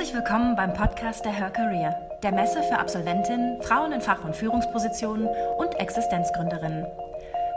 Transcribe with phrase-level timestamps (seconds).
[0.00, 4.34] Herzlich willkommen beim Podcast der Her Career, der Messe für Absolventinnen, Frauen in Fach- und
[4.34, 6.86] Führungspositionen und Existenzgründerinnen.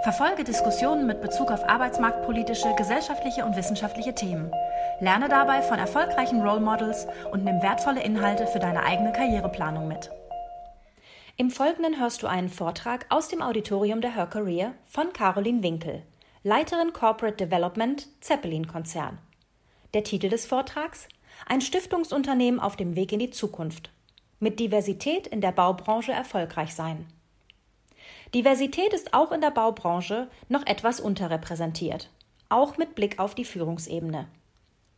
[0.03, 4.51] Verfolge Diskussionen mit Bezug auf arbeitsmarktpolitische, gesellschaftliche und wissenschaftliche Themen.
[4.99, 10.11] Lerne dabei von erfolgreichen Role Models und nimm wertvolle Inhalte für deine eigene Karriereplanung mit.
[11.37, 16.03] Im Folgenden hörst du einen Vortrag aus dem Auditorium der Her Career von Caroline Winkel,
[16.43, 19.17] Leiterin Corporate Development Zeppelin Konzern.
[19.93, 21.07] Der Titel des Vortrags
[21.45, 23.91] Ein Stiftungsunternehmen auf dem Weg in die Zukunft.
[24.39, 27.05] Mit Diversität in der Baubranche erfolgreich sein.
[28.33, 32.09] Diversität ist auch in der Baubranche noch etwas unterrepräsentiert,
[32.49, 34.27] auch mit Blick auf die Führungsebene.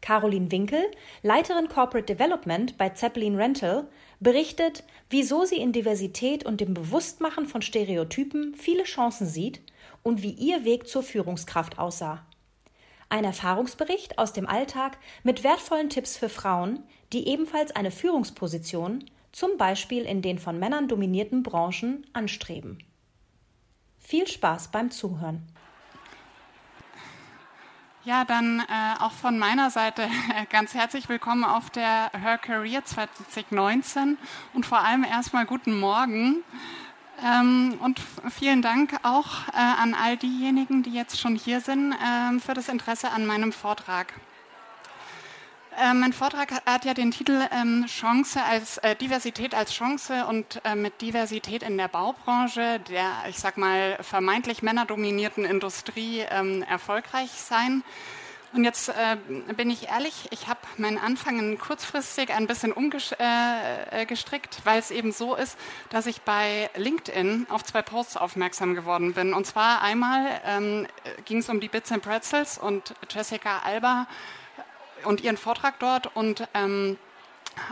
[0.02, 0.84] Caroline Winkel,
[1.24, 3.88] Leiterin Corporate Development bei Zeppelin Rental,
[4.20, 9.62] berichtet, wieso sie in Diversität und dem Bewusstmachen von Stereotypen viele Chancen sieht
[10.04, 12.24] und wie ihr Weg zur Führungskraft aussah.
[13.10, 19.58] Ein Erfahrungsbericht aus dem Alltag mit wertvollen Tipps für Frauen, die ebenfalls eine Führungsposition, zum
[19.58, 22.80] Beispiel in den von Männern dominierten Branchen, anstreben.
[24.00, 25.46] Viel Spaß beim Zuhören.
[28.06, 32.86] Ja, dann äh, auch von meiner Seite äh, ganz herzlich willkommen auf der Her Career
[32.86, 34.20] 2019
[34.54, 36.44] und vor allem erstmal guten Morgen.
[37.24, 42.40] Ähm, und vielen Dank auch äh, an all diejenigen, die jetzt schon hier sind, äh,
[42.40, 44.14] für das Interesse an meinem Vortrag.
[45.78, 50.62] Äh, mein Vortrag hat ja den Titel ähm, Chance als äh, Diversität als Chance und
[50.76, 57.84] mit Diversität in der Baubranche, der, ich sag mal, vermeintlich männerdominierten Industrie ähm, erfolgreich sein.
[58.56, 59.18] Und jetzt äh,
[59.58, 64.92] bin ich ehrlich, ich habe meinen Anfang kurzfristig ein bisschen umgestrickt, äh, äh weil es
[64.92, 65.58] eben so ist,
[65.90, 69.34] dass ich bei LinkedIn auf zwei Posts aufmerksam geworden bin.
[69.34, 70.88] Und zwar einmal ähm,
[71.26, 74.08] ging es um die Bits and Pretzels und Jessica Alba
[75.04, 76.98] und ihren Vortrag dort und ähm,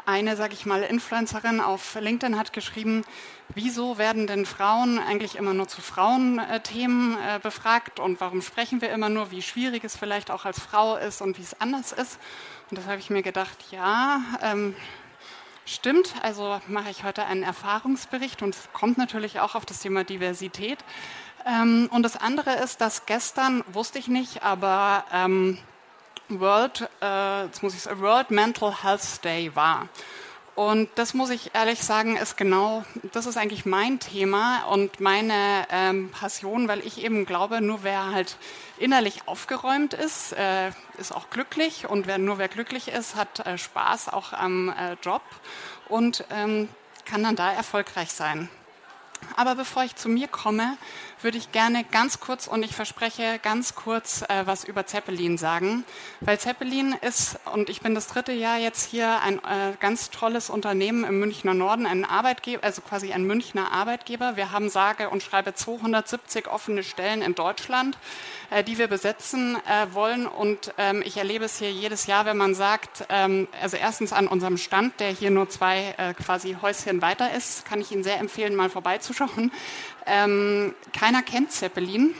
[0.06, 3.04] eine, sage ich mal, Influencerin auf LinkedIn hat geschrieben,
[3.55, 8.92] wieso werden denn Frauen eigentlich immer nur zu Frauenthemen äh, befragt und warum sprechen wir
[8.92, 12.20] immer nur, wie schwierig es vielleicht auch als Frau ist und wie es anders ist.
[12.70, 14.76] Und das habe ich mir gedacht, ja, ähm,
[15.66, 16.14] stimmt.
[16.21, 20.80] Also mache ich heute einen Erfahrungsbericht und es kommt natürlich auch auf das Thema Diversität.
[21.45, 25.58] Ähm, und das andere ist, dass gestern, wusste ich nicht, aber ähm,
[26.30, 29.88] World, äh, jetzt muss ich sagen, World Mental Health Day war.
[30.56, 35.66] Und das muss ich ehrlich sagen, ist genau, das ist eigentlich mein Thema und meine
[35.72, 38.38] ähm, Passion, weil ich eben glaube, nur wer halt
[38.78, 40.70] innerlich aufgeräumt ist, äh,
[41.00, 44.95] ist auch glücklich und wer, nur wer glücklich ist, hat äh, Spaß auch am äh,
[45.02, 45.23] Job
[45.89, 46.70] und ähm,
[47.06, 48.48] kann dann da erfolgreich sein.
[49.36, 50.78] Aber bevor ich zu mir komme,
[51.23, 55.86] würde ich gerne ganz kurz und ich verspreche ganz kurz äh, was über Zeppelin sagen,
[56.20, 60.50] weil Zeppelin ist und ich bin das dritte Jahr jetzt hier ein äh, ganz tolles
[60.50, 64.36] Unternehmen im Münchner Norden, ein Arbeitgeber, also quasi ein Münchner Arbeitgeber.
[64.36, 67.98] Wir haben sage und schreibe 270 offene Stellen in Deutschland,
[68.50, 72.38] äh, die wir besetzen äh, wollen und ähm, ich erlebe es hier jedes Jahr, wenn
[72.38, 77.02] man sagt, ähm, also erstens an unserem Stand, der hier nur zwei äh, quasi Häuschen
[77.02, 79.52] weiter ist, kann ich Ihnen sehr empfehlen, mal vorbeizuschauen.
[80.05, 82.15] Ähm, keiner kennt Zeppelin.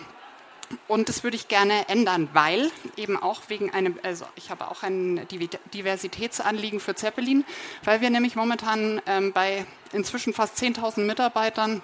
[0.88, 4.82] Und das würde ich gerne ändern, weil eben auch wegen einem, also ich habe auch
[4.82, 5.28] ein
[5.74, 7.46] Diversitätsanliegen für Zeppelin,
[7.84, 11.84] weil wir nämlich momentan ähm, bei inzwischen fast 10.000 Mitarbeitern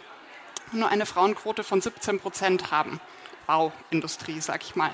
[0.71, 2.99] nur eine Frauenquote von 17 Prozent haben.
[3.45, 4.91] Bauindustrie, sag ich mal.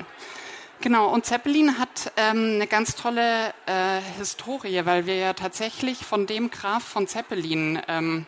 [0.81, 6.27] Genau, und Zeppelin hat ähm, eine ganz tolle äh, Historie, weil wir ja tatsächlich von
[6.27, 8.25] dem Graf von Zeppelin ähm,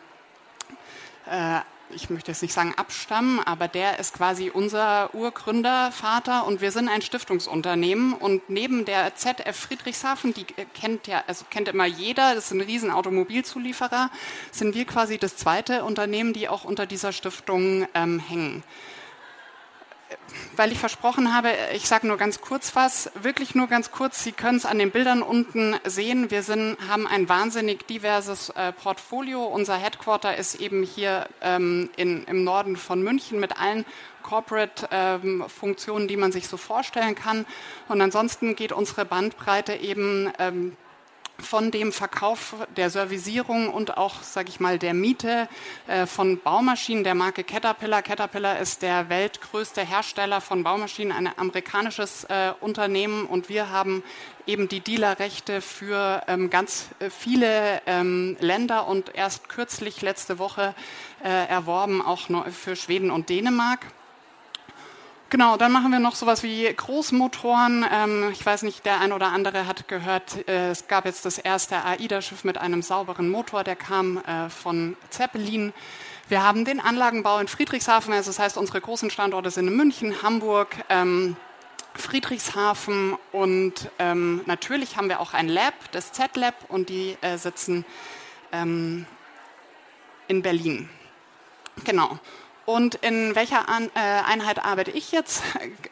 [1.26, 1.60] äh,
[1.90, 6.88] ich möchte jetzt nicht sagen abstammen, aber der ist quasi unser Urgründervater und wir sind
[6.88, 12.46] ein Stiftungsunternehmen und neben der ZF Friedrichshafen, die kennt ja, also kennt immer jeder, das
[12.46, 14.10] ist ein riesen Automobilzulieferer,
[14.50, 18.62] sind wir quasi das zweite Unternehmen, die auch unter dieser Stiftung ähm, hängen
[20.56, 24.24] weil ich versprochen habe, ich sage nur ganz kurz was, wirklich nur ganz kurz.
[24.24, 26.30] Sie können es an den Bildern unten sehen.
[26.30, 29.44] Wir sind, haben ein wahnsinnig diverses äh, Portfolio.
[29.44, 33.84] Unser Headquarter ist eben hier ähm, in, im Norden von München mit allen
[34.22, 37.46] Corporate-Funktionen, ähm, die man sich so vorstellen kann.
[37.88, 40.76] Und ansonsten geht unsere Bandbreite eben ähm,
[41.40, 45.48] von dem Verkauf der Servicierung und auch, sage ich mal, der Miete
[45.86, 48.02] äh, von Baumaschinen der Marke Caterpillar.
[48.02, 54.02] Caterpillar ist der weltgrößte Hersteller von Baumaschinen, ein amerikanisches äh, Unternehmen und wir haben
[54.46, 60.74] eben die Dealerrechte für ähm, ganz äh, viele ähm, Länder und erst kürzlich letzte Woche
[61.20, 63.80] erworben auch für Schweden und Dänemark.
[65.30, 67.84] Genau, dann machen wir noch sowas wie Großmotoren.
[67.92, 71.36] Ähm, ich weiß nicht, der ein oder andere hat gehört, äh, es gab jetzt das
[71.36, 75.74] erste AIDA-Schiff mit einem sauberen Motor, der kam äh, von Zeppelin.
[76.30, 80.22] Wir haben den Anlagenbau in Friedrichshafen, also das heißt, unsere großen Standorte sind in München,
[80.22, 81.36] Hamburg, ähm,
[81.94, 87.84] Friedrichshafen und ähm, natürlich haben wir auch ein Lab, das Z-Lab, und die äh, sitzen
[88.50, 89.04] ähm,
[90.26, 90.88] in Berlin.
[91.84, 92.18] Genau.
[92.68, 95.42] Und in welcher äh, Einheit arbeite ich jetzt?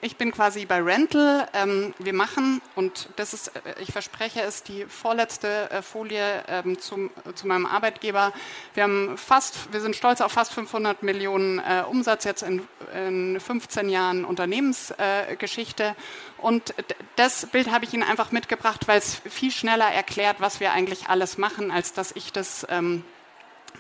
[0.02, 1.48] Ich bin quasi bei Rental.
[1.54, 6.78] Ähm, wir machen, und das ist, äh, ich verspreche, ist die vorletzte äh, Folie ähm,
[6.78, 8.30] zum, zu meinem Arbeitgeber.
[8.74, 13.88] Wir haben fast, wir sind stolz auf fast 500 Millionen Umsatz jetzt in, in 15
[13.88, 15.96] Jahren Unternehmensgeschichte.
[16.36, 16.74] Und
[17.16, 21.08] das Bild habe ich Ihnen einfach mitgebracht, weil es viel schneller erklärt, was wir eigentlich
[21.08, 23.02] alles machen, als dass ich das ähm,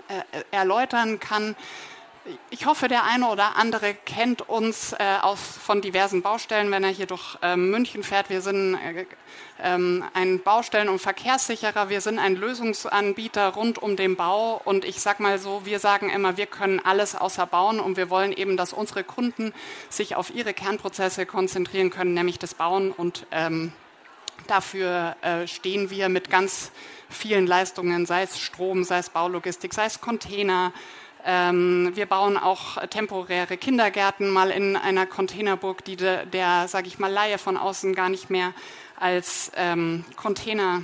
[0.08, 1.56] äh, erläutern kann.
[2.50, 6.90] Ich hoffe, der eine oder andere kennt uns äh, aus, von diversen Baustellen, wenn er
[6.90, 8.30] hier durch äh, München fährt.
[8.30, 9.06] Wir sind äh,
[9.62, 11.88] ähm, ein Baustellen- und Verkehrssicherer.
[11.88, 14.60] Wir sind ein Lösungsanbieter rund um den Bau.
[14.64, 17.78] Und ich sage mal so, wir sagen immer, wir können alles außer bauen.
[17.78, 19.52] Und wir wollen eben, dass unsere Kunden
[19.88, 22.90] sich auf ihre Kernprozesse konzentrieren können, nämlich das Bauen.
[22.90, 23.72] Und ähm,
[24.48, 26.72] dafür äh, stehen wir mit ganz
[27.08, 30.72] vielen Leistungen, sei es Strom, sei es Baulogistik, sei es Container,
[31.26, 37.10] wir bauen auch temporäre Kindergärten mal in einer Containerburg, die de, der, sage ich mal,
[37.10, 38.52] Laie von außen gar nicht mehr
[38.98, 40.82] als ähm, Container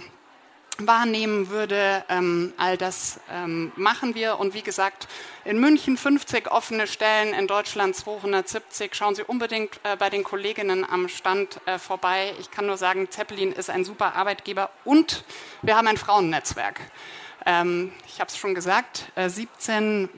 [0.78, 2.04] wahrnehmen würde.
[2.08, 4.38] Ähm, all das ähm, machen wir.
[4.38, 5.08] Und wie gesagt,
[5.44, 8.94] in München 50 offene Stellen, in Deutschland 270.
[8.94, 12.34] Schauen Sie unbedingt äh, bei den Kolleginnen am Stand äh, vorbei.
[12.40, 15.24] Ich kann nur sagen, Zeppelin ist ein super Arbeitgeber und
[15.62, 16.80] wir haben ein Frauennetzwerk.
[17.44, 20.08] Ähm, ich habe es schon gesagt, äh, 17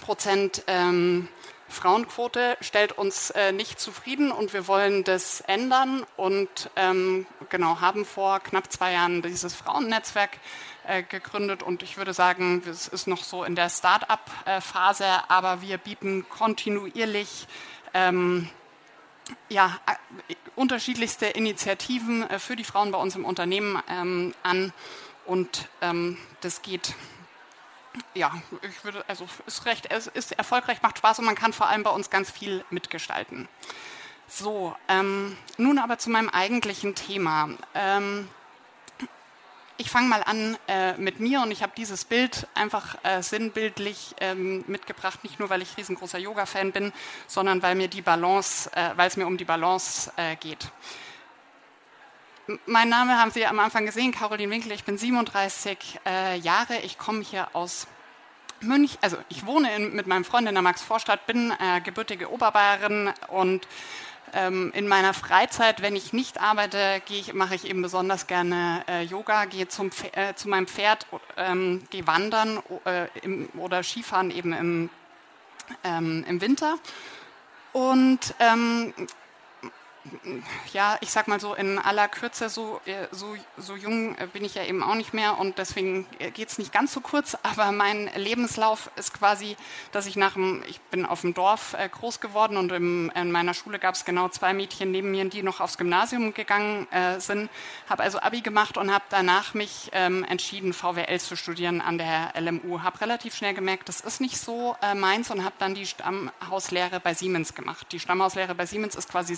[0.00, 1.28] Prozent ähm,
[1.70, 8.04] Frauenquote stellt uns äh, nicht zufrieden und wir wollen das ändern und ähm, genau haben
[8.04, 10.38] vor knapp zwei Jahren dieses Frauennetzwerk
[10.86, 15.78] äh, gegründet und ich würde sagen, es ist noch so in der Start-up-Phase, aber wir
[15.78, 17.46] bieten kontinuierlich
[17.94, 18.48] ähm,
[19.48, 19.78] ja,
[20.56, 24.72] unterschiedlichste Initiativen äh, für die Frauen bei uns im Unternehmen ähm, an
[25.24, 26.94] und ähm, das geht
[28.14, 28.32] ja,
[28.62, 31.82] ich würde, also ist recht, es ist erfolgreich, macht Spaß und man kann vor allem
[31.82, 33.48] bei uns ganz viel mitgestalten.
[34.28, 37.50] So, ähm, nun aber zu meinem eigentlichen Thema.
[37.74, 38.28] Ähm,
[39.76, 44.14] ich fange mal an äh, mit mir und ich habe dieses Bild einfach äh, sinnbildlich
[44.20, 46.92] ähm, mitgebracht, nicht nur weil ich riesengroßer Yoga-Fan bin,
[47.26, 50.70] sondern weil mir die Balance, äh, weil es mir um die Balance äh, geht.
[52.66, 54.72] Mein Name haben Sie am Anfang gesehen, Caroline Winkel.
[54.72, 56.78] Ich bin 37 äh, Jahre.
[56.82, 57.86] Ich komme hier aus
[58.60, 58.98] München.
[59.02, 63.68] Also ich wohne in, mit meinem Freund in der Maxvorstadt, bin äh, gebürtige Oberbayerin und
[64.32, 69.02] ähm, in meiner Freizeit, wenn ich nicht arbeite, ich, mache ich eben besonders gerne äh,
[69.02, 74.52] Yoga, gehe zum, äh, zu meinem Pferd, ähm, gehe wandern äh, im, oder Skifahren eben
[74.52, 74.90] im,
[75.84, 76.76] ähm, im Winter.
[77.72, 78.94] Und ähm,
[80.72, 84.44] ja, ich sag mal so in aller Kürze, so, äh, so, so jung äh, bin
[84.44, 87.36] ich ja eben auch nicht mehr und deswegen äh, geht es nicht ganz so kurz,
[87.42, 89.56] aber mein Lebenslauf ist quasi,
[89.92, 93.54] dass ich nach dem, ich bin auf dem Dorf groß geworden und im, in meiner
[93.54, 97.50] Schule gab es genau zwei Mädchen neben mir, die noch aufs Gymnasium gegangen äh, sind,
[97.88, 102.32] habe also Abi gemacht und habe danach mich ähm, entschieden, VWL zu studieren an der
[102.38, 102.82] LMU.
[102.82, 107.00] Habe relativ schnell gemerkt, das ist nicht so äh, meins und habe dann die Stammhauslehre
[107.00, 107.86] bei Siemens gemacht.
[107.92, 109.36] Die Stammhauslehre bei Siemens ist quasi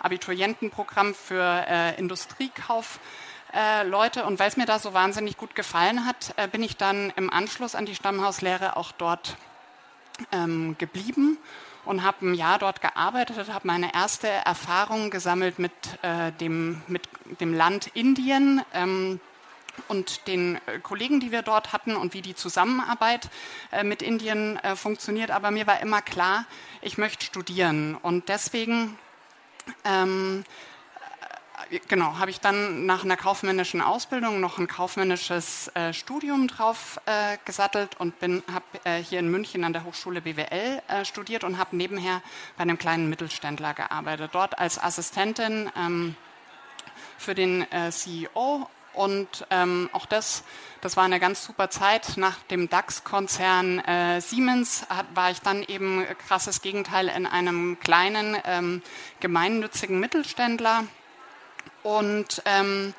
[0.00, 2.98] Abiturientenprogramm für äh, Industriekauf.
[3.56, 6.76] Äh, Leute und weil es mir da so wahnsinnig gut gefallen hat, äh, bin ich
[6.76, 9.36] dann im Anschluss an die Stammhauslehre auch dort
[10.30, 11.38] ähm, geblieben
[11.86, 15.72] und habe ein Jahr dort gearbeitet, habe meine erste Erfahrung gesammelt mit,
[16.02, 17.08] äh, dem, mit
[17.40, 18.62] dem Land Indien.
[18.74, 19.20] Ähm,
[19.88, 23.28] und den äh, Kollegen, die wir dort hatten und wie die Zusammenarbeit
[23.82, 25.30] mit Indien funktioniert.
[25.30, 26.46] Aber mir war immer klar,
[26.80, 27.94] ich möchte studieren.
[27.94, 28.96] Und deswegen
[29.84, 30.44] ähm,
[31.70, 37.00] äh, genau, habe ich dann nach einer kaufmännischen Ausbildung noch ein kaufmännisches äh, Studium drauf
[37.06, 41.58] äh, gesattelt und habe äh, hier in München an der Hochschule BWL äh, studiert und
[41.58, 42.22] habe nebenher
[42.56, 44.30] bei einem kleinen Mittelständler gearbeitet.
[44.32, 46.16] Dort als Assistentin ähm,
[47.18, 50.42] für den äh, CEO und ähm, auch das,
[50.80, 52.16] das war eine ganz super Zeit.
[52.16, 58.36] Nach dem DAX-Konzern äh, Siemens hat, war ich dann eben krasses Gegenteil in einem kleinen
[58.46, 58.82] ähm,
[59.20, 60.84] gemeinnützigen Mittelständler.
[61.82, 62.94] Und ähm,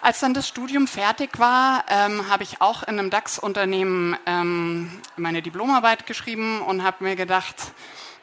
[0.00, 5.42] als dann das Studium fertig war, ähm, habe ich auch in einem DAX-Unternehmen ähm, meine
[5.42, 7.54] Diplomarbeit geschrieben und habe mir gedacht,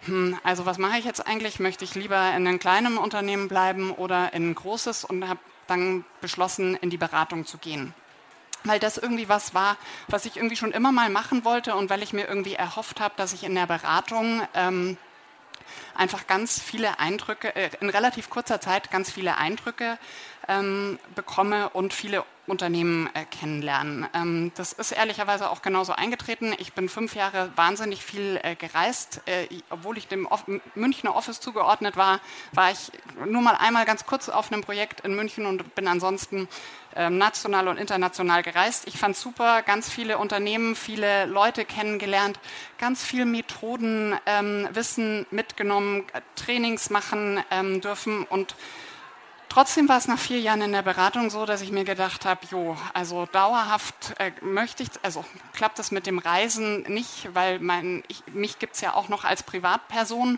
[0.06, 1.62] hm, also was mache ich jetzt eigentlich?
[1.62, 5.06] Möchte ich lieber in einem kleinen Unternehmen bleiben oder in ein großes?
[5.06, 7.94] Und habe dann beschlossen, in die Beratung zu gehen.
[8.64, 12.04] Weil das irgendwie was war, was ich irgendwie schon immer mal machen wollte und weil
[12.04, 14.98] ich mir irgendwie erhofft habe, dass ich in der Beratung ähm,
[15.96, 19.98] einfach ganz viele Eindrücke, äh, in relativ kurzer Zeit ganz viele Eindrücke
[20.48, 24.08] ähm, bekomme und viele Unternehmen äh, kennenlernen.
[24.14, 26.54] Ähm, das ist ehrlicherweise auch genauso eingetreten.
[26.58, 29.22] Ich bin fünf Jahre wahnsinnig viel äh, gereist.
[29.26, 30.28] Äh, obwohl ich dem
[30.76, 32.20] Münchner Office zugeordnet war,
[32.54, 32.92] war ich
[33.26, 36.48] nur mal einmal ganz kurz auf einem Projekt in München und bin ansonsten
[36.96, 38.88] ähm, national und international gereist.
[38.88, 42.40] Ich fand super, ganz viele Unternehmen, viele Leute kennengelernt,
[42.78, 46.04] ganz viel Methoden, ähm, Wissen mitgenommen,
[46.36, 47.44] Trainings machen
[47.82, 48.56] dürfen und
[49.50, 52.42] Trotzdem war es nach vier Jahren in der Beratung so, dass ich mir gedacht habe,
[52.52, 58.04] jo, also dauerhaft äh, möchte ich, also klappt das mit dem Reisen nicht, weil mein,
[58.08, 60.38] ich, mich gibt es ja auch noch als Privatperson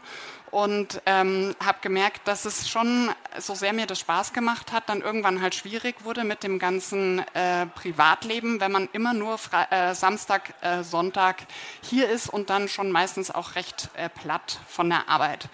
[0.49, 5.01] und ähm, habe gemerkt, dass es schon, so sehr mir das Spaß gemacht hat, dann
[5.01, 9.93] irgendwann halt schwierig wurde mit dem ganzen äh, Privatleben, wenn man immer nur Fre äh,
[9.93, 11.43] Samstag, äh, Sonntag
[11.81, 15.49] hier ist und dann schon meistens auch recht äh, platt von der Arbeit.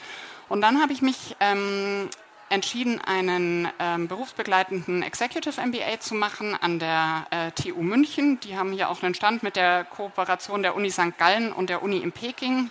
[0.47, 2.09] Und dann habe ich mich ähm,
[2.49, 8.39] entschieden, einen ähm, berufsbegleitenden Executive MBA zu machen an der äh, TU München.
[8.41, 11.17] Die haben hier auch einen Stand mit der Kooperation der Uni St.
[11.17, 12.69] Gallen und der Uni in Peking.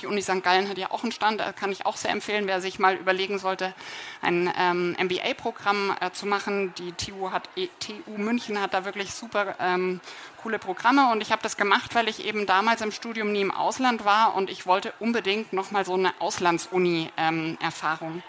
[0.00, 0.42] Die Uni St.
[0.42, 2.96] Gallen hat ja auch einen Stand, da kann ich auch sehr empfehlen, wer sich mal
[2.96, 3.74] überlegen sollte,
[4.22, 6.72] ein ähm, MBA-Programm äh, zu machen.
[6.78, 10.00] Die TU, hat, e, TU München hat da wirklich super ähm,
[10.42, 13.50] coole Programme und ich habe das gemacht, weil ich eben damals im Studium nie im
[13.50, 18.14] Ausland war und ich wollte unbedingt nochmal so eine Auslandsuni-Erfahrung.
[18.14, 18.22] Ähm,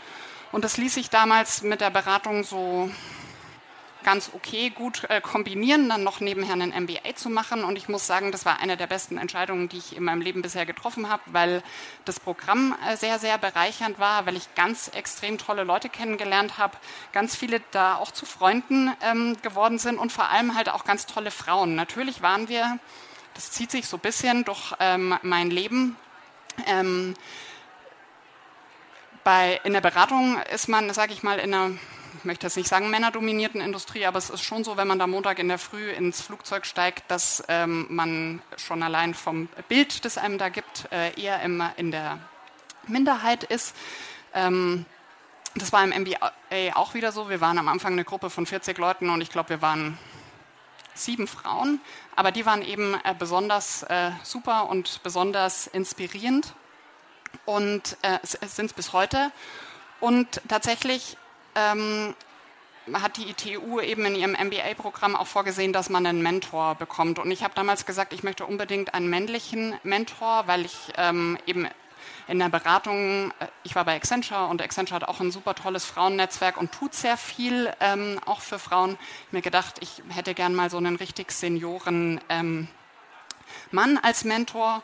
[0.53, 2.89] und das ließ sich damals mit der Beratung so
[4.03, 7.63] ganz okay, gut äh, kombinieren, dann noch nebenher einen MBA zu machen.
[7.63, 10.43] Und ich muss sagen, das war eine der besten Entscheidungen, die ich in meinem Leben
[10.43, 11.63] bisher getroffen habe, weil
[12.05, 16.77] das Programm äh, sehr, sehr bereichernd war, weil ich ganz extrem tolle Leute kennengelernt habe,
[17.13, 21.07] ganz viele da auch zu Freunden ähm, geworden sind und vor allem halt auch ganz
[21.07, 21.73] tolle Frauen.
[21.73, 22.77] Natürlich waren wir,
[23.33, 25.95] das zieht sich so ein bisschen durch ähm, mein Leben,
[26.67, 27.15] ähm,
[29.23, 31.71] bei, in der Beratung ist man, sage ich mal, in einer,
[32.17, 35.07] ich möchte jetzt nicht sagen männerdominierten Industrie, aber es ist schon so, wenn man da
[35.07, 40.17] Montag in der Früh ins Flugzeug steigt, dass ähm, man schon allein vom Bild, das
[40.17, 42.19] einem da gibt, äh, eher immer in der
[42.87, 43.75] Minderheit ist.
[44.33, 44.85] Ähm,
[45.55, 47.29] das war im MBA auch wieder so.
[47.29, 49.97] Wir waren am Anfang eine Gruppe von 40 Leuten und ich glaube, wir waren
[50.95, 51.79] sieben Frauen,
[52.15, 56.53] aber die waren eben äh, besonders äh, super und besonders inspirierend
[57.45, 59.31] und äh, sind es bis heute.
[59.99, 61.17] Und tatsächlich
[61.55, 62.15] ähm,
[62.91, 67.19] hat die ITU eben in ihrem MBA-Programm auch vorgesehen, dass man einen Mentor bekommt.
[67.19, 71.67] Und ich habe damals gesagt, ich möchte unbedingt einen männlichen Mentor, weil ich ähm, eben
[72.27, 75.85] in der Beratung, äh, ich war bei Accenture und Accenture hat auch ein super tolles
[75.85, 78.97] Frauennetzwerk und tut sehr viel ähm, auch für Frauen.
[79.31, 82.67] Mir gedacht, ich hätte gern mal so einen richtig Senioren ähm,
[83.71, 84.83] Mann als Mentor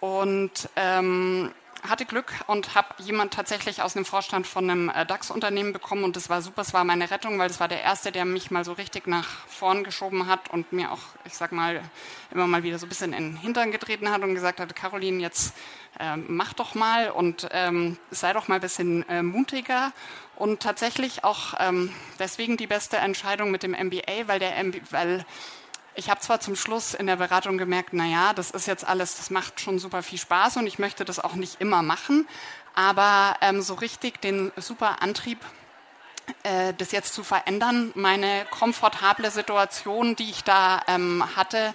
[0.00, 1.52] und ähm,
[1.82, 6.16] hatte Glück und habe jemand tatsächlich aus dem Vorstand von einem äh, DAX-Unternehmen bekommen und
[6.16, 8.64] das war super, es war meine Rettung, weil das war der erste, der mich mal
[8.64, 11.82] so richtig nach vorn geschoben hat und mir auch, ich sag mal,
[12.30, 15.20] immer mal wieder so ein bisschen in den Hintern getreten hat und gesagt hat, Caroline,
[15.20, 15.54] jetzt
[15.98, 19.92] äh, mach doch mal und ähm, sei doch mal ein bisschen äh, mutiger
[20.36, 25.24] und tatsächlich auch ähm, deswegen die beste Entscheidung mit dem MBA, weil der MBA, weil
[25.96, 29.30] ich habe zwar zum Schluss in der Beratung gemerkt, naja, das ist jetzt alles, das
[29.30, 32.28] macht schon super viel Spaß und ich möchte das auch nicht immer machen,
[32.74, 35.38] aber ähm, so richtig den super Antrieb,
[36.42, 41.74] äh, das jetzt zu verändern, meine komfortable Situation, die ich da ähm, hatte,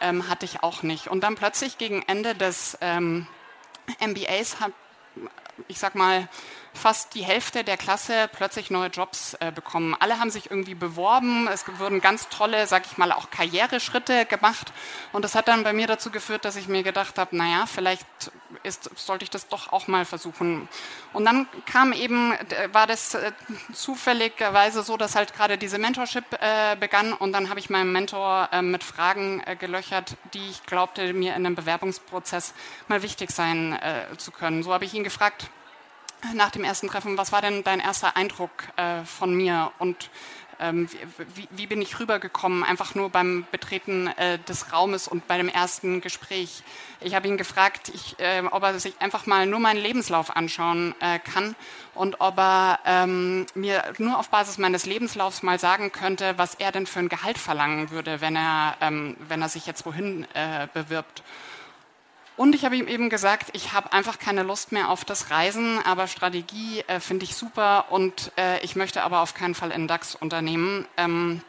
[0.00, 1.08] ähm, hatte ich auch nicht.
[1.08, 3.26] Und dann plötzlich gegen Ende des ähm,
[4.00, 4.72] MBAs habe
[5.66, 6.28] ich sag mal,
[6.72, 9.96] fast die Hälfte der Klasse plötzlich neue Jobs äh, bekommen.
[9.98, 14.72] Alle haben sich irgendwie beworben, es wurden ganz tolle, sag ich mal, auch Karriereschritte gemacht.
[15.12, 18.06] Und das hat dann bei mir dazu geführt, dass ich mir gedacht habe, naja, vielleicht
[18.62, 20.68] ist, sollte ich das doch auch mal versuchen.
[21.12, 22.32] Und dann kam eben,
[22.72, 23.32] war das äh,
[23.72, 27.12] zufälligerweise so, dass halt gerade diese Mentorship äh, begann.
[27.12, 31.34] Und dann habe ich meinen Mentor äh, mit Fragen äh, gelöchert, die ich glaubte, mir
[31.34, 32.54] in einem Bewerbungsprozess
[32.88, 34.62] mal wichtig sein äh, zu können.
[34.62, 35.50] So habe ich ihn gefragt,
[36.34, 40.10] nach dem ersten Treffen, was war denn dein erster Eindruck äh, von mir und
[40.60, 40.88] ähm,
[41.34, 45.48] wie, wie, bin ich rübergekommen, einfach nur beim Betreten äh, des Raumes und bei dem
[45.48, 46.62] ersten Gespräch.
[47.00, 50.94] Ich habe ihn gefragt, ich, äh, ob er sich einfach mal nur meinen Lebenslauf anschauen
[51.00, 51.54] äh, kann
[51.94, 56.72] und ob er ähm, mir nur auf Basis meines Lebenslaufs mal sagen könnte, was er
[56.72, 60.66] denn für ein Gehalt verlangen würde, wenn er, ähm, wenn er sich jetzt wohin äh,
[60.74, 61.22] bewirbt.
[62.38, 65.80] Und ich habe ihm eben gesagt, ich habe einfach keine Lust mehr auf das Reisen,
[65.84, 69.88] aber Strategie äh, finde ich super und äh, ich möchte aber auf keinen Fall in
[69.88, 70.86] DAX-Unternehmen.
[70.96, 71.42] Ähm,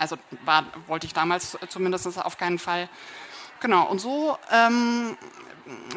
[0.00, 2.88] also war, wollte ich damals zumindest auf keinen Fall.
[3.60, 5.16] Genau, und so ähm,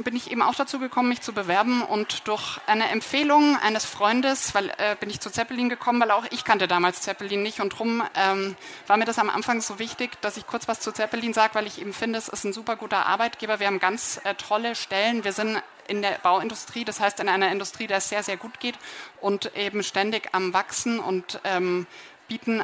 [0.04, 4.54] bin ich eben auch dazu gekommen, mich zu bewerben und durch eine Empfehlung eines Freundes,
[4.54, 7.70] weil äh, bin ich zu Zeppelin gekommen, weil auch ich kannte damals Zeppelin nicht und
[7.70, 8.56] drum ähm,
[8.88, 11.68] war mir das am Anfang so wichtig, dass ich kurz was zu Zeppelin sage, weil
[11.68, 13.60] ich eben finde, es ist ein super guter Arbeitgeber.
[13.60, 15.24] Wir haben ganz äh, tolle Stellen.
[15.24, 18.60] Wir sind in der Bauindustrie, das heißt in einer Industrie, der es sehr, sehr gut
[18.60, 18.76] geht
[19.22, 21.86] und eben ständig am Wachsen und ähm,
[22.28, 22.64] bieten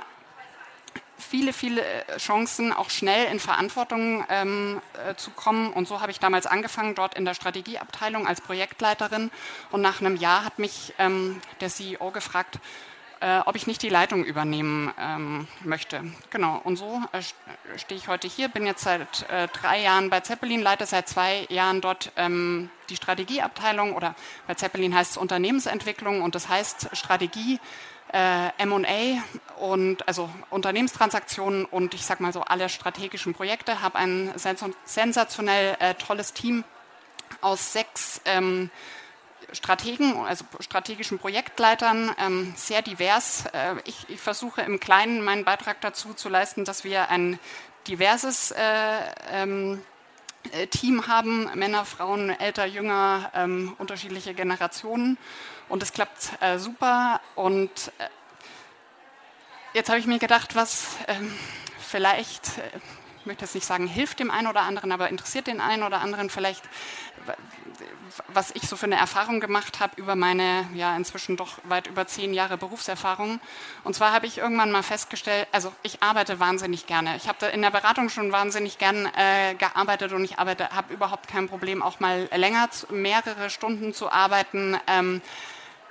[1.22, 5.72] viele, viele äh, Chancen, auch schnell in Verantwortung ähm, äh, zu kommen.
[5.74, 9.32] Und so habe ich damals angefangen, dort in der Strategieabteilung als Projektleiterin.
[9.72, 12.60] Und nach einem Jahr hat mich ähm, der CEO gefragt,
[13.22, 16.04] äh, ob ich nicht die Leitung übernehmen ähm, möchte.
[16.32, 17.22] Genau, und so äh,
[17.78, 21.46] stehe ich heute hier, bin jetzt seit äh, drei Jahren bei Zeppelin, leite seit zwei
[21.50, 24.16] Jahren dort ähm, die Strategieabteilung oder
[24.48, 27.60] bei Zeppelin heißt es Unternehmensentwicklung und das heißt Strategie
[28.13, 29.24] äh, MA
[29.60, 34.32] und also Unternehmenstransaktionen und ich sag mal so alle strategischen Projekte, habe ein
[34.86, 36.63] sensationell äh, tolles Team
[37.41, 38.70] aus sechs ähm,
[39.53, 43.46] Strategen, also strategischen Projektleitern, ähm, sehr divers.
[43.53, 47.39] Äh, ich, ich, versuche im Kleinen meinen Beitrag dazu zu leisten, dass wir ein
[47.88, 48.62] diverses äh,
[49.32, 49.82] ähm,
[50.51, 55.18] äh, Team haben, Männer, Frauen, älter, jünger, ähm, unterschiedliche Generationen.
[55.72, 57.22] Und es klappt äh, super.
[57.36, 58.10] Und äh,
[59.74, 61.34] jetzt habe ich mir gedacht, was ähm,
[61.80, 62.78] vielleicht, äh,
[63.22, 66.01] ich möchte jetzt nicht sagen, hilft dem einen oder anderen, aber interessiert den einen oder
[66.01, 66.62] anderen vielleicht,
[68.28, 72.06] was ich so für eine Erfahrung gemacht habe über meine, ja, inzwischen doch weit über
[72.06, 73.40] zehn Jahre Berufserfahrung.
[73.86, 77.16] Und zwar habe ich irgendwann mal festgestellt, also ich arbeite wahnsinnig gerne.
[77.16, 81.30] Ich habe in der Beratung schon wahnsinnig gern äh, gearbeitet und ich arbeite, habe überhaupt
[81.30, 84.78] kein Problem, auch mal länger, mehrere Stunden zu arbeiten.
[84.88, 85.22] Ähm,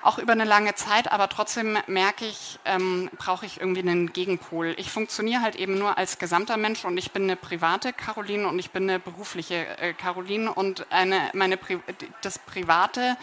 [0.03, 4.75] auch über eine lange Zeit, aber trotzdem merke ich, ähm, brauche ich irgendwie einen Gegenpol.
[4.79, 8.59] Ich funktioniere halt eben nur als gesamter Mensch und ich bin eine private Caroline und
[8.59, 11.81] ich bin eine berufliche äh, Caroline und eine, meine Pri
[12.23, 13.17] das Private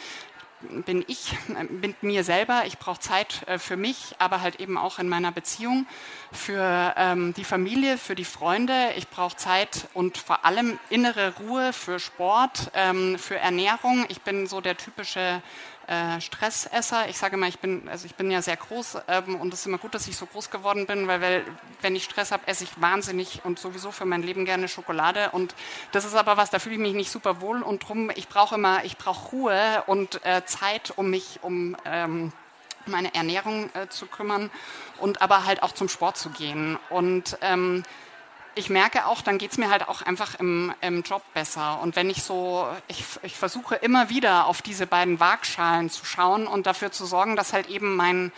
[0.61, 1.35] bin ich,
[1.69, 2.63] bin mir selber.
[2.65, 5.85] Ich brauche Zeit äh, für mich, aber halt eben auch in meiner Beziehung,
[6.31, 8.73] für ähm, die Familie, für die Freunde.
[8.95, 14.05] Ich brauche Zeit und vor allem innere Ruhe für Sport, ähm, für Ernährung.
[14.09, 15.41] Ich bin so der typische
[15.88, 17.08] äh, Stressesser.
[17.10, 19.65] Ich sage mal, ich bin, also ich bin ja sehr groß ähm, und es ist
[19.65, 21.45] immer gut, dass ich so groß geworden bin, weil, weil
[21.82, 25.30] wenn ich Stress habe, esse ich wahnsinnig und sowieso für mein Leben gerne Schokolade.
[25.32, 25.56] Und
[25.93, 28.56] das ist aber was, da fühle ich mich nicht super wohl und drum, ich brauche
[28.56, 32.34] immer, ich brauche Ruhe und äh, Zeit, um mich um ähm,
[32.86, 34.50] meine Ernährung äh, zu kümmern
[35.00, 36.78] und aber halt auch zum Sport zu gehen.
[36.89, 37.84] Und ähm,
[38.57, 41.79] ich merke auch, dann geht es mir halt auch einfach im, im, Job besser.
[41.81, 46.47] Und wenn ich so, ich, ich, versuche immer wieder auf diese beiden Waagschalen zu schauen
[46.47, 48.31] und dafür zu sorgen, dass halt eben mein,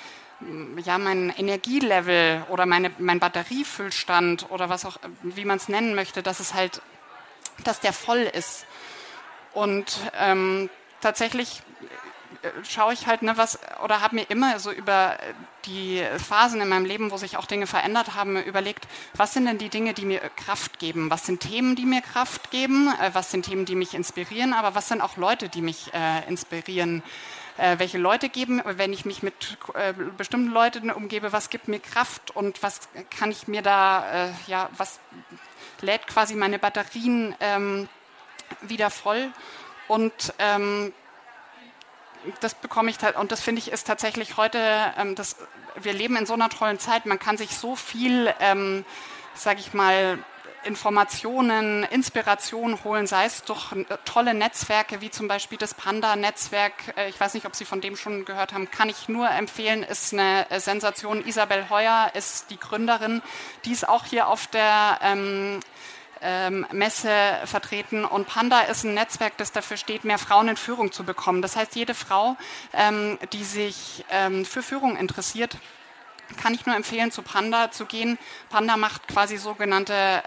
[0.83, 6.21] ja, mein Energielevel oder meine, mein Batteriefüllstand oder was auch, wie man es nennen möchte,
[6.21, 6.81] dass es halt,
[7.63, 8.65] dass der voll ist.
[9.53, 10.69] Und ähm,
[11.01, 11.61] tatsächlich
[12.63, 15.17] schaue ich halt, ne, was, oder habe mir immer so über
[15.65, 19.57] die Phasen in meinem Leben, wo sich auch Dinge verändert haben, überlegt, was sind denn
[19.57, 21.09] die Dinge, die mir Kraft geben?
[21.09, 22.89] Was sind Themen, die mir Kraft geben?
[23.01, 24.53] Äh, was sind Themen, die mich inspirieren?
[24.53, 27.03] Aber was sind auch Leute, die mich äh, inspirieren?
[27.57, 31.79] Äh, welche Leute geben, wenn ich mich mit äh, bestimmten Leuten umgebe, was gibt mir
[31.79, 34.99] Kraft und was kann ich mir da, äh, ja, was
[35.81, 37.89] lädt quasi meine Batterien ähm,
[38.61, 39.31] wieder voll?
[39.89, 40.93] Und ähm,
[42.41, 44.59] das bekomme ich und das finde ich ist tatsächlich heute,
[44.97, 45.35] ähm, das,
[45.81, 48.85] wir leben in so einer tollen Zeit, man kann sich so viel, ähm,
[49.33, 50.19] sage ich mal,
[50.63, 56.73] Informationen, Inspiration holen, sei es durch äh, tolle Netzwerke wie zum Beispiel das Panda-Netzwerk.
[56.97, 59.83] Äh, ich weiß nicht, ob Sie von dem schon gehört haben, kann ich nur empfehlen,
[59.83, 61.25] ist eine äh, Sensation.
[61.25, 63.21] Isabel Heuer ist die Gründerin,
[63.65, 65.61] die ist auch hier auf der ähm,
[66.21, 67.11] ähm, Messe
[67.45, 68.05] vertreten.
[68.05, 71.41] Und Panda ist ein Netzwerk, das dafür steht, mehr Frauen in Führung zu bekommen.
[71.41, 72.37] Das heißt, jede Frau,
[72.73, 75.57] ähm, die sich ähm, für Führung interessiert,
[76.41, 78.19] kann ich nur empfehlen, zu Panda zu gehen.
[78.49, 80.21] Panda macht quasi sogenannte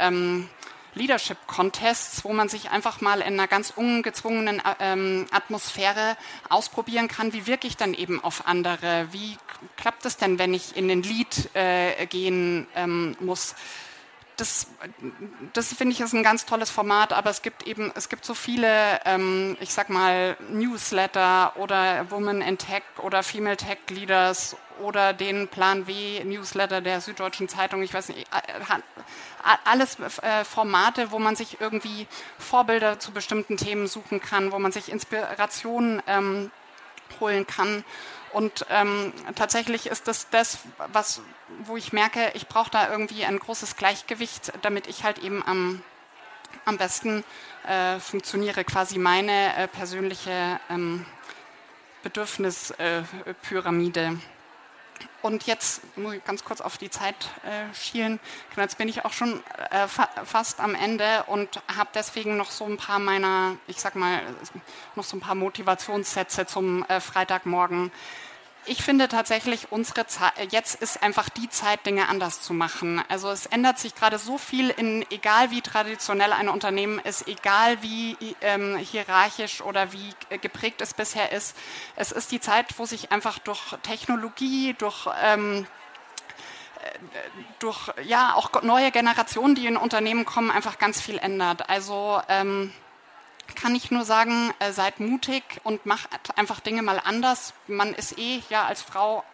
[0.95, 6.17] Leadership Contests, wo man sich einfach mal in einer ganz ungezwungenen ähm, Atmosphäre
[6.49, 9.39] ausprobieren kann, wie wirke ich dann eben auf andere, wie
[9.77, 13.55] klappt es denn, wenn ich in den Lead äh, gehen ähm, muss
[14.37, 14.67] das,
[15.53, 18.35] das finde ich ist ein ganz tolles Format, aber es gibt eben, es gibt so
[18.35, 25.13] viele, ähm, ich sag mal, Newsletter oder Women in Tech oder Female Tech Leaders oder
[25.13, 28.27] den Plan W Newsletter der Süddeutschen Zeitung, ich weiß nicht,
[29.65, 32.07] alles äh, Formate, wo man sich irgendwie
[32.39, 36.51] Vorbilder zu bestimmten Themen suchen kann, wo man sich Inspiration ähm,
[37.21, 37.85] holen kann.
[38.33, 40.59] Und ähm, tatsächlich ist das das,
[40.93, 41.21] was,
[41.65, 45.83] wo ich merke, ich brauche da irgendwie ein großes Gleichgewicht, damit ich halt eben am,
[46.65, 47.25] am besten
[47.67, 51.05] äh, funktioniere, quasi meine äh, persönliche ähm,
[52.03, 54.19] Bedürfnispyramide.
[55.23, 58.19] Und jetzt muss ich ganz kurz auf die Zeit äh, schielen.
[58.51, 62.51] Genau, jetzt bin ich auch schon äh, fa fast am Ende und habe deswegen noch
[62.51, 64.21] so ein paar meiner, ich sag mal,
[64.95, 67.91] noch so ein paar Motivationssätze zum äh, Freitagmorgen
[68.65, 73.03] ich finde tatsächlich, unsere Zeit, jetzt ist einfach die Zeit, Dinge anders zu machen.
[73.09, 77.83] Also es ändert sich gerade so viel in, egal wie traditionell ein Unternehmen ist, egal
[77.83, 81.57] wie ähm, hierarchisch oder wie geprägt es bisher ist.
[81.97, 85.67] Es ist die Zeit, wo sich einfach durch Technologie, durch ähm,
[86.83, 86.99] äh,
[87.59, 91.69] durch ja auch neue Generationen, die in Unternehmen kommen, einfach ganz viel ändert.
[91.69, 92.73] Also ähm,
[93.55, 97.55] kann ich nur sagen, äh, seid mutig und macht einfach Dinge mal anders.
[97.67, 99.25] Man ist eh ja als Frau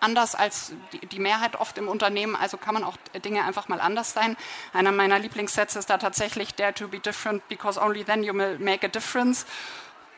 [0.00, 3.80] anders als die, die, Mehrheit oft im Unternehmen, also kann man auch Dinge einfach mal
[3.80, 4.36] anders sein.
[4.72, 8.58] Einer meiner Lieblingssätze ist da tatsächlich Dare to be different because only then you will
[8.58, 9.46] make a difference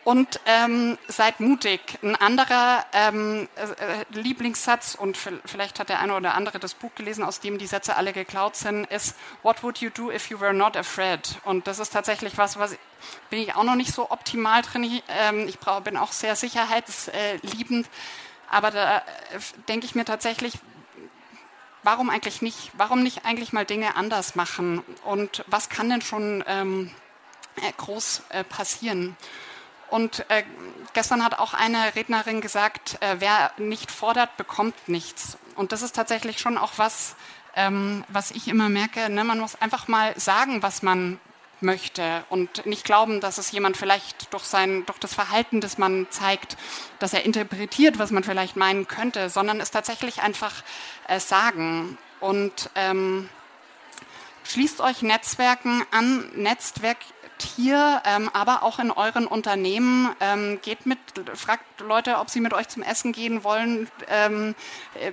[0.09, 1.81] und ähm, seid mutig.
[2.03, 7.23] Ein anderer ähm, äh, Lieblingssatz, und vielleicht hat der eine oder andere das Buch gelesen,
[7.23, 10.55] aus dem die Sätze alle geklaut sind, ist What would you do if you were
[10.55, 11.37] not afraid?
[11.44, 12.75] Und das ist tatsächlich was, was
[13.29, 14.85] bin ich auch noch nicht so optimal drin.
[14.85, 17.87] Ich, ähm, ich brauch, bin auch sehr sicherheitsliebend,
[18.49, 19.03] aber da äh,
[19.68, 20.55] denke ich mir tatsächlich,
[21.83, 22.71] warum eigentlich nicht?
[22.79, 24.83] Warum nicht eigentlich mal Dinge anders machen?
[25.05, 26.90] Und was kann denn schon ähm,
[27.57, 29.14] äh, groß äh, passieren?
[29.90, 30.42] Und äh,
[30.92, 35.38] gestern hat auch eine Rednerin gesagt, äh, wer nicht fordert, bekommt nichts.
[35.57, 37.16] Und das ist tatsächlich schon auch was,
[37.57, 39.09] ähm, was ich immer merke.
[39.09, 39.24] Ne?
[39.24, 41.18] Man muss einfach mal sagen, was man
[41.61, 46.07] möchte und nicht glauben, dass es jemand vielleicht durch sein, durch das Verhalten, das man
[46.11, 46.57] zeigt,
[46.98, 50.62] dass er interpretiert, was man vielleicht meinen könnte, sondern es tatsächlich einfach
[51.09, 51.98] äh, sagen.
[52.20, 53.29] Und ähm,
[54.44, 56.31] schließt euch Netzwerken an.
[56.35, 56.98] Netzwerk
[57.42, 60.14] hier, ähm, aber auch in euren Unternehmen.
[60.20, 60.98] Ähm, geht mit,
[61.35, 64.55] fragt Leute, ob sie mit euch zum Essen gehen wollen ähm,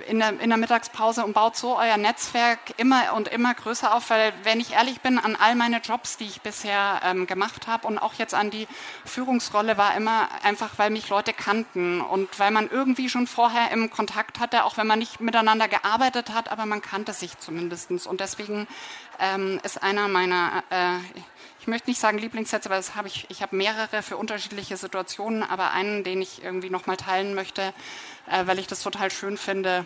[0.07, 4.09] in, der, in der Mittagspause und baut so euer Netzwerk immer und immer größer auf,
[4.09, 7.87] weil wenn ich ehrlich bin, an all meine Jobs, die ich bisher ähm, gemacht habe
[7.87, 8.67] und auch jetzt an die
[9.05, 13.89] Führungsrolle, war immer einfach, weil mich Leute kannten und weil man irgendwie schon vorher im
[13.89, 17.85] Kontakt hatte, auch wenn man nicht miteinander gearbeitet hat, aber man kannte sich zumindest.
[18.07, 18.67] Und deswegen
[19.19, 20.97] ähm, ist einer meiner äh,
[21.65, 25.71] ich möchte nicht sagen Lieblingssätze, weil habe ich, ich habe mehrere für unterschiedliche Situationen, aber
[25.71, 27.73] einen, den ich irgendwie nochmal teilen möchte,
[28.29, 29.83] äh, weil ich das total schön finde.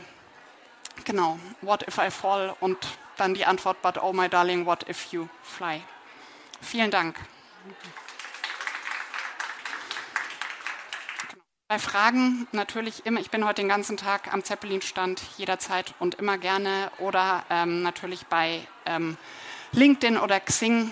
[1.06, 2.54] Genau, what if I fall?
[2.60, 2.78] Und
[3.16, 5.82] dann die Antwort, but oh my darling, what if you fly?
[6.60, 7.16] Vielen Dank.
[11.70, 16.38] Bei Fragen natürlich immer, ich bin heute den ganzen Tag am Zeppelin-Stand, jederzeit und immer
[16.38, 19.16] gerne oder ähm, natürlich bei ähm,
[19.72, 20.92] LinkedIn oder Xing